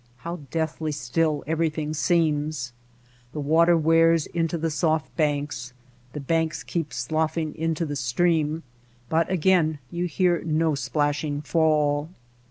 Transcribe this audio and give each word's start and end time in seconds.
How 0.25 0.37
deathly 0.49 0.91
still 0.93 1.43
everything 1.45 1.93
seems! 1.93 2.73
The 3.33 3.39
water 3.39 3.77
wears 3.77 4.25
into 4.25 4.57
the 4.57 4.71
soft 4.71 5.15
banks, 5.15 5.73
the 6.13 6.19
banks 6.19 6.63
keep 6.63 6.91
sloughing 6.91 7.53
into 7.53 7.85
the 7.85 7.95
stream, 7.95 8.63
but 9.09 9.29
again 9.29 9.77
you 9.91 10.05
hear 10.05 10.41
no 10.43 10.73
splashing 10.73 11.43
fall. 11.43 12.09